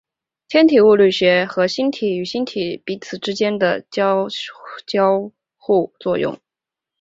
[0.47, 4.27] 天体物理学和星体与星体彼此之间的交
[5.55, 6.39] 互作用。